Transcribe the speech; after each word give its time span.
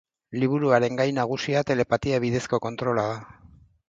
Liburuaren 0.43 0.95
gai 1.01 1.05
nagusia 1.17 1.61
telepatia 1.71 2.21
bidezko 2.23 2.61
kontrola 2.65 3.05
da. 3.13 3.21